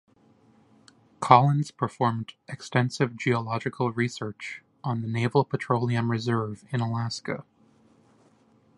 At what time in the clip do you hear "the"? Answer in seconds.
5.03-5.07